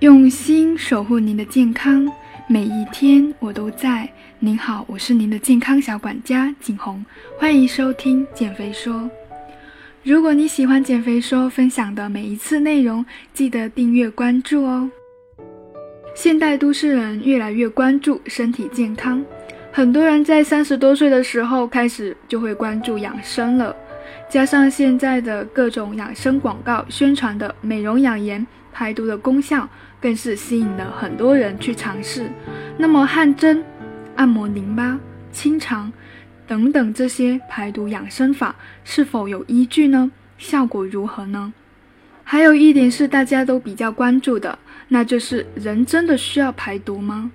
[0.00, 2.08] 用心守护您的健康，
[2.46, 4.08] 每一天我都在。
[4.38, 7.04] 您好，我是您的健康小管家景红，
[7.36, 9.10] 欢迎收听减肥说。
[10.04, 14.88] 如果你喜欢减肥说分享的每一次内容，记得订阅关注哦。
[16.14, 19.24] 现代都市人越来越关注身体健康，
[19.72, 23.74] 很多人在三十多岁的时候开始就会关注养生了，
[24.30, 28.46] 加上现在的各种养生广告宣传的美容养颜。
[28.70, 29.68] 排毒的功效
[30.00, 32.30] 更是吸引了很多人去尝试。
[32.76, 33.62] 那么，汗蒸、
[34.16, 34.98] 按摩淋巴、
[35.32, 35.92] 清肠
[36.46, 40.10] 等等这些排毒养生法是否有依据呢？
[40.38, 41.52] 效果如何呢？
[42.22, 47.30] 还有一点是大家都比较关注的，那就是人真的需要排毒吗？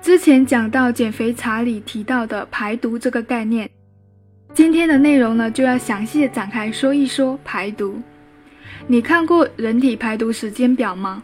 [0.00, 3.68] 之前讲到减肥茶里提到的排毒这个概念，
[4.52, 8.00] 今天的内容呢就要详细的展开说一说排毒。
[8.86, 11.22] 你看过人体排毒时间表吗？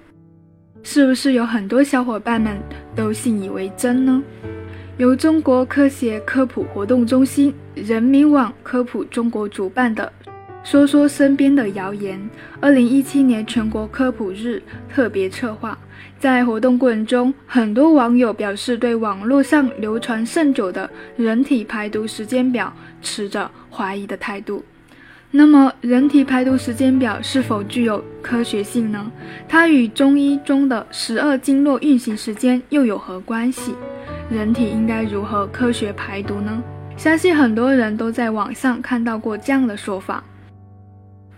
[0.82, 2.58] 是不是有很多小伙伴们
[2.96, 4.22] 都信以为真呢？
[4.96, 10.12] 由中国科学科普活动中心、人民网科普中国主办的
[10.64, 12.20] “说说身边的谣言”
[12.60, 15.78] 二零一七年全国科普日特别策划，
[16.18, 24.64] 在活动过程中，很多网友表示对网络上流传甚久的人体排毒时间表持着怀疑的态度。
[25.32, 29.10] 那么，人体排毒时间表是否具有科学性呢？
[29.48, 33.76] 它与中医中的十二经络运行时间又有何关系？
[34.28, 36.60] 人体应该如何科学排毒呢？
[36.96, 40.24] 相信很多人都在网上看到过这样的说法。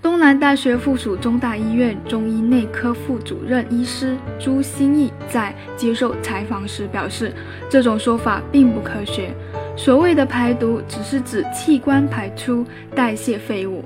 [0.01, 7.31] 东南大学附属中大医院中医内科副主任医师朱新义在接受采访时表示，
[7.69, 9.35] 这种说法并不科学。
[9.77, 13.83] 所谓的排毒，只是指器官排出代谢废物。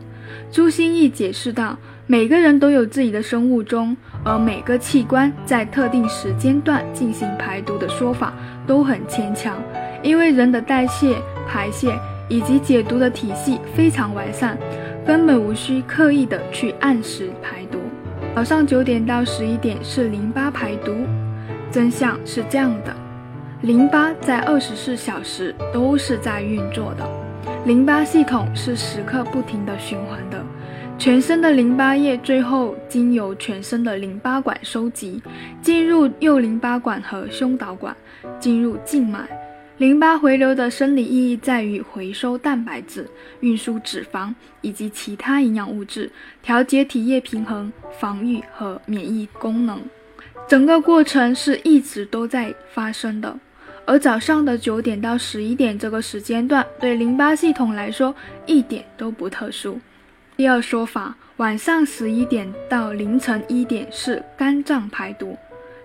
[0.51, 8.35] 朱新义解释道：“每个人都有自己的生物钟，而每个器官在特定时间段进行排毒的说法
[8.67, 9.57] 都很牵强，
[10.03, 11.97] 因为人的代谢、排泄
[12.29, 14.59] 以及解毒的体系非常完善，
[15.07, 17.79] 根本无需刻意的去按时排毒。
[18.35, 20.93] 早上九点到十一点是淋巴排毒，
[21.71, 22.95] 真相是这样的。”
[23.63, 27.09] 淋巴在二十四小时都是在运作的，
[27.65, 30.45] 淋巴系统是时刻不停的循环的。
[30.99, 35.23] 全身的淋巴液最后经由全身的淋巴管收集，
[35.63, 37.97] 进入右淋巴管和胸导管，
[38.39, 39.27] 进入静脉。
[39.79, 43.09] 淋巴回流的生理意义在于回收蛋白质、
[43.41, 46.11] 运输脂肪以及其他营养物质，
[46.43, 49.81] 调节体液平衡、防御和免疫功能。
[50.49, 53.37] 整个过程是一直都在发生的。
[53.85, 58.15] 而早上的九点到十一点这个时间段，对淋巴系统来说
[58.45, 59.79] 一点都不特殊。
[60.37, 65.37] 第二说法，晚上十一点到凌晨一点是肝脏排毒，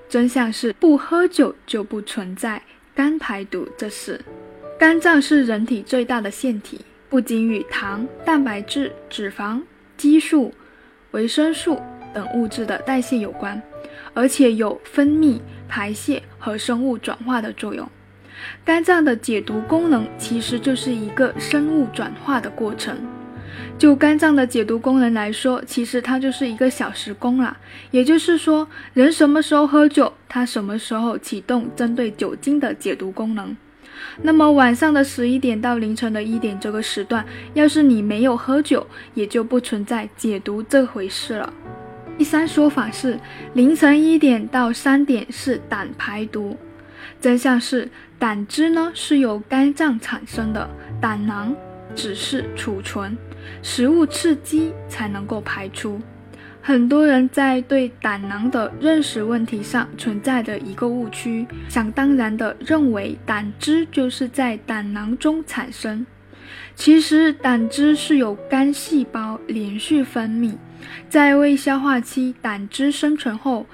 [0.09, 2.61] 真相是不喝酒就不存在
[2.95, 4.19] 肝排毒这事。
[4.79, 9.61] 肝脏是人体最大的腺体，不仅与糖、蛋白质、脂肪、
[9.95, 10.51] 激素、
[11.11, 11.79] 维生素
[12.13, 13.61] 等物质的代谢有关，
[14.13, 15.39] 而且有分泌。
[15.73, 17.89] 排泄和生物转化的作用，
[18.65, 22.97] 肝脏的解毒功能其实就是一个生物转化的过程。
[23.77, 27.55] 就肝脏的解毒功能来说，其实它就是一个小时工啦。
[27.89, 33.55] 也就是说，人什么时候喝酒，它什么时候启动针对酒精的解毒功能。
[34.21, 41.53] 那么晚上的十一点到凌晨的一点这个时段，要是你没有喝酒，也就不存在解毒这回事了。
[42.21, 43.19] 第三说法是
[43.55, 46.55] 凌晨一点到三点是胆排毒，
[47.19, 47.89] 真相是
[48.19, 50.69] 胆汁呢是由肝脏产生的，
[51.01, 51.51] 胆囊
[51.95, 53.17] 只是储存，
[53.63, 55.99] 食物刺激才能够排出。
[56.61, 66.05] 很多人在对胆囊的认识问题上存在着一个误区，想当然的认为胆汁就是在胆囊中产生，
[66.75, 70.53] 其实胆汁是由肝细胞连续分泌。
[71.09, 73.65] 在胃消化期，胆汁生成后，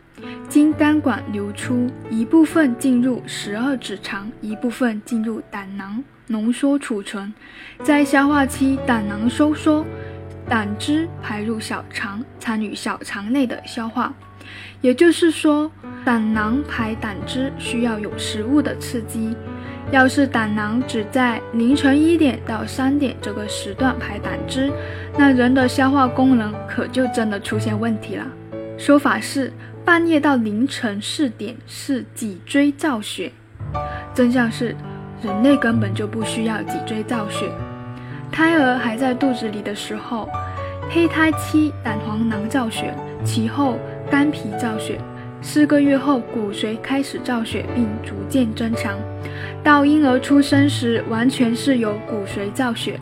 [0.50, 7.34] 经肝管流出，一部分进入十二指肠，一部分进入胆囊浓缩储存。
[7.84, 9.86] 在消化期，胆囊收缩，
[10.50, 14.14] 胆汁排入小肠，参与小肠内的消化。
[14.82, 15.72] 也就是说，
[16.06, 19.36] 胆囊排胆汁需要有食物的刺激。
[19.90, 24.70] 要是胆囊只在凌晨一点到三点这个时段排胆汁，
[25.18, 28.26] 那人的消化功能可就真的出现问题了。
[28.78, 29.52] 说法是
[29.84, 33.32] 半夜到凌晨四点是脊椎造血，
[34.14, 34.76] 真相是
[35.24, 37.50] 人类根本就不需要脊椎造血。
[38.32, 40.30] 胎儿还在肚子里的时候，
[40.90, 42.94] 胚胎期胆黄囊造血，
[43.26, 43.80] 其后
[44.12, 45.00] 肝脾造血，
[45.42, 48.96] 四个月后，骨髓开始造血并逐渐增强。
[49.64, 53.00] 到婴儿出生时，完全是由骨髓造血。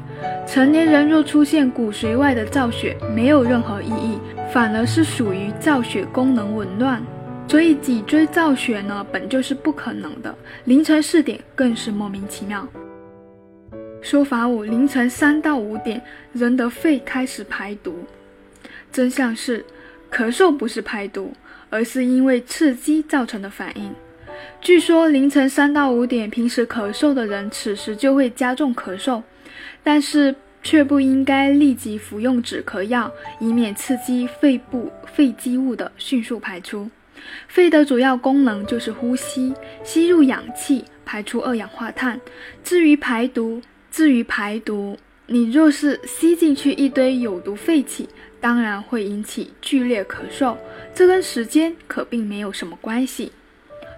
[0.47, 4.19] 成年人若出现骨髓外的造血，没有任何意义，
[4.53, 7.01] 反而是属于造血功能紊乱。
[7.47, 10.33] 所以脊椎造血呢，本就是不可能的。
[10.65, 12.67] 凌晨四点更是莫名其妙。
[14.01, 16.01] 说法五：凌晨三到五点，
[16.31, 17.95] 人的肺开始排毒。
[18.91, 19.65] 真相是，
[20.11, 21.33] 咳嗽不是排毒，
[21.69, 23.91] 而是因为刺激造成的反应。
[24.61, 29.21] 据说凌晨三到五点，平时咳嗽的人，此时就会加重咳嗽，
[29.83, 36.89] 但是却不应该立即服用止咳药，以免刺激肺部肺积物的迅速排出。
[37.47, 39.53] 肺的主要功能就是呼吸，
[39.83, 42.19] 吸入氧气，排出二氧化碳。
[42.63, 44.97] 至于排毒，至于排毒，
[45.27, 48.07] 你若是吸进去一堆有毒废气，
[48.39, 50.55] 当然会引起剧烈咳嗽，
[50.93, 53.31] 这跟时间可并没有什么关系。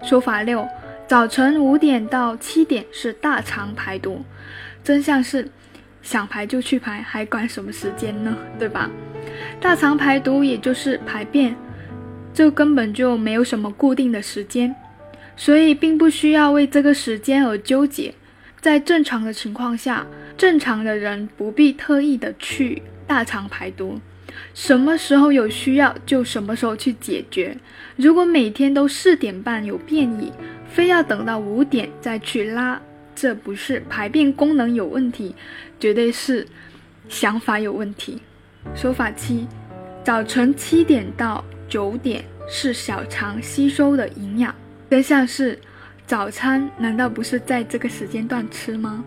[0.04, 0.66] 说法六：
[1.08, 4.22] 早晨五点到七点是大肠排毒，
[4.84, 5.50] 真相是
[6.02, 8.36] 想排就去排，还管什么时间呢？
[8.58, 8.90] 对吧？
[9.58, 11.56] 大肠排毒也就是排便，
[12.34, 14.76] 这根本就没有什么固定的时间，
[15.34, 18.12] 所以并不需要为这个时间而纠结。
[18.60, 20.06] 在正常的情况下，
[20.36, 23.98] 正常的人不必特意的去大肠排毒，
[24.52, 27.56] 什么时候有需要就什么时候去解决。
[27.96, 30.30] 如果每天都四点半有便意，
[30.68, 32.80] 非要等到五点再去拉，
[33.14, 35.34] 这不是排便功能有问题，
[35.80, 36.46] 绝对是
[37.08, 38.20] 想法有问题。
[38.74, 39.46] 说法七，
[40.04, 44.54] 早晨七点到九点是小肠吸收的营养，
[44.90, 45.58] 真相是。
[46.06, 49.04] 早餐难道不是在这个时间段吃吗？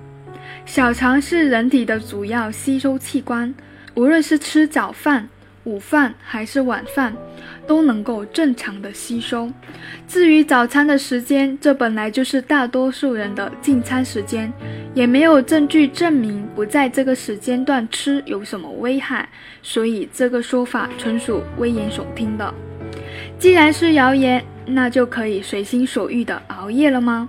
[0.68, 3.52] 小肠是人体的主要吸收器官，
[3.96, 5.28] 无论是吃早饭、
[5.64, 7.16] 午饭还是晚饭，
[7.66, 9.52] 都能够正常的吸收。
[10.08, 14.52] 至于早餐的时间，这本来就是大多数人的进餐时间，
[14.94, 19.28] 也没有证据证明不在这个时间段吃有什么危害，
[19.62, 22.54] 所以这个说法纯属危言耸听的。
[23.38, 24.44] 既然是谣言。
[24.64, 27.28] 那就可以随心所欲的熬夜了吗？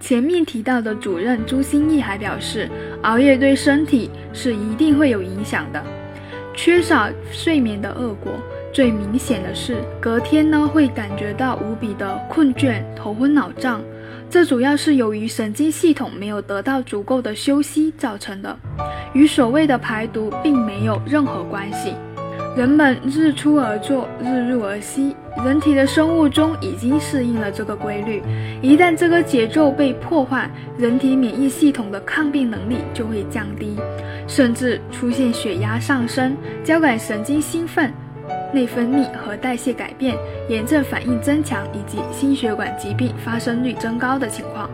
[0.00, 2.68] 前面提到的主任朱新义还表示，
[3.02, 5.82] 熬夜对身体是一定会有影响的。
[6.56, 8.32] 缺少睡眠的恶果，
[8.72, 13.82] 最明显的是隔天呢会感觉到无比的困倦、头昏脑胀，
[14.30, 18.56] 这主要是由于神经系统没有得到足够的休息造成的，
[19.12, 21.92] 与所谓的排毒并没有任何关系。
[22.56, 25.14] 人们日出而作，日入而息，
[25.44, 28.22] 人体的生物钟已经适应了这个规律。
[28.62, 33.76] 一旦这个节奏被破坏，人体免疫系统的抗病能力就会降低，
[34.36, 37.90] 甚至出现血压上升、交感神经兴奋、
[38.52, 40.14] 内分泌和代谢改变、
[40.46, 44.68] 炎症反应增强以及心血管疾病发生率增高的情况。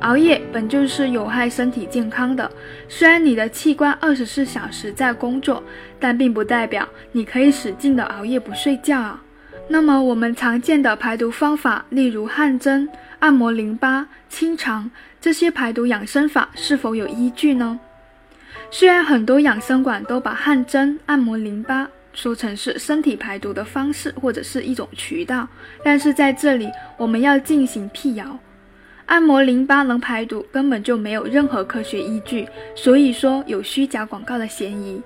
[0.00, 2.50] 熬夜本就是有害身体健康的，
[2.88, 5.62] 虽然你的器官二十四小时在工作，
[6.00, 9.22] 但并不代表你可以使劲的熬夜不睡觉啊。
[9.68, 12.88] 那么我们常见的排毒方法，例如汗蒸、
[13.20, 17.78] 按摩淋巴、清肠这些排毒养生法，是否有依据呢？
[18.70, 25.46] 虽然很多养生馆都把汗蒸、按摩淋巴说成是身体排毒的方式或者是一种渠道，
[25.84, 28.38] 但是在这里我们要进行辟谣。
[29.06, 35.00] 按摩淋巴能排毒，根本就没有任何科学依据，所以说有虚假广告的嫌疑。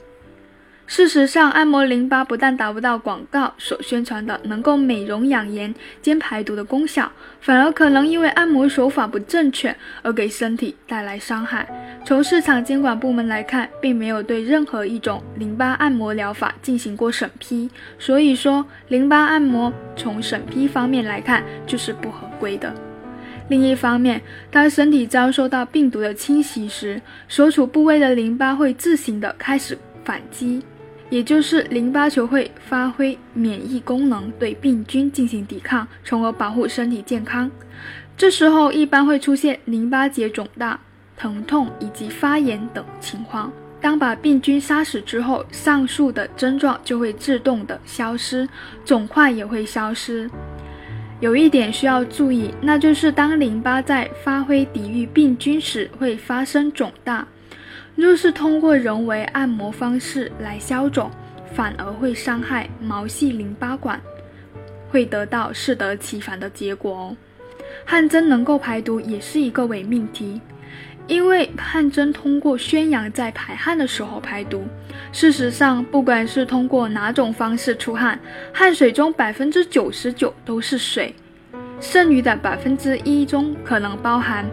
[0.90, 7.08] 事实上，按摩淋巴不但达不到广告所宣传的能够美容养颜兼排毒的功效，
[7.40, 11.64] 反而可能因为按摩手法不正确而给身体带来伤害。
[12.04, 22.74] 从市场监管部门来看，并没有对任何一种淋巴按摩疗法进行过审批，所以说淋巴按摩从审批方面来看就是不合规的。
[23.48, 24.20] 另一方面，
[24.50, 30.60] 当身体遭受到病毒的侵袭时，所处部位的淋巴会自行的开始反击，
[31.10, 37.50] 也就是淋巴球会发挥免疫功能，对病菌进行抵抗，从而保护身体健康。
[38.16, 40.78] 这时候一般会出现淋巴结肿大、
[41.16, 43.52] 疼痛以及发炎等情况。
[43.80, 48.48] 当把病菌杀死之后，上述的症状就会自动的消失，
[48.84, 50.30] 肿块也会消失。
[51.18, 57.26] 有一点需要注意，那就是当淋巴在发挥抵御病菌时，会发生肿大。
[57.96, 61.10] 若是通过人为按摩方式来消肿，
[61.52, 64.00] 反而会伤害毛细淋巴管，
[64.90, 67.16] 会得到适得其反的结果哦。
[67.84, 70.40] 汗蒸能够排毒，也是一个伪命题。
[71.06, 74.64] 因为汗蒸通过宣扬在排汗的时候排毒。
[75.10, 78.18] 事实上，不管是通过哪种方式出汗，
[78.52, 81.12] 汗水中百分之九十九都是水，
[81.80, 84.46] 剩余的百分之一中可能包含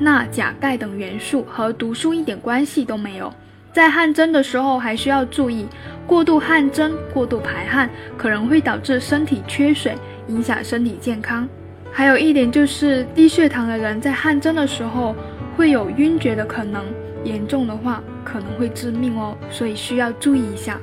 [0.00, 3.32] 钠、钾、钙等元素，和毒素一点关系都没有。
[3.72, 5.66] 在汗蒸的时候，还需要注意，
[6.06, 9.94] 过度汗蒸、过度排汗可能会导致身体缺水，
[10.26, 11.48] 影响身体健康。
[11.92, 15.14] 还有一点就是，低血糖的人在汗蒸的时候。
[15.56, 16.82] 会有晕厥的可能，
[17.22, 20.80] 严重的话可能会致命哦，所以需要注意一下。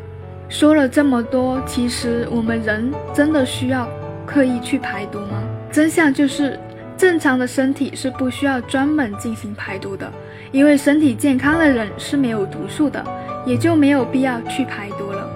[0.50, 3.90] 说了这么多，其实我们人真的需要
[4.24, 5.42] 刻意去排毒吗？
[5.72, 6.60] 真相就是，
[6.98, 10.12] 正常的身体是不需要专门进行排毒的，
[10.52, 13.04] 因为身体健康的人是没有毒素的，
[13.46, 15.30] 也就没有必要去排毒了。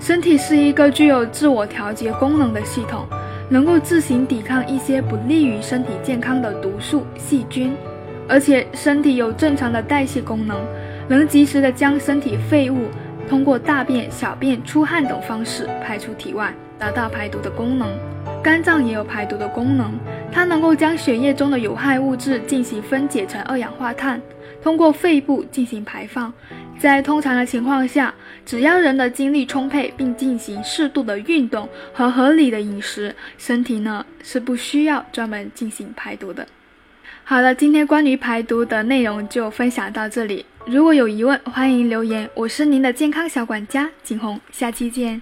[0.00, 3.06] 身体是一个具有自我调节功能的系统，
[3.48, 7.72] 能够自行抵抗一些不利于身体健康的毒素、细菌。
[8.28, 10.60] 而且身体有正常的代谢功能，
[11.08, 12.88] 能及时的将身体废物
[13.28, 17.88] 通过大便、小便、出汗等方式排出体外，达到排毒的功能。
[18.42, 19.92] 肝脏也有排毒的功能，
[20.32, 24.20] 它能够将血液中的有害物质进行分解成二氧化碳，
[24.62, 26.32] 通过肺部进行排放。
[26.78, 28.14] 在通常的情况下，
[28.46, 36.46] 只要人的精力充沛，并进行适度的运动和合理的饮食，身体呢是不需要专门进行排毒的。
[37.24, 40.46] 好了，今天关于排毒的内容就分享到这里。
[40.66, 42.30] 如果有疑问，欢迎留言。
[42.34, 45.20] 我是您的健康小管家景红，下期见。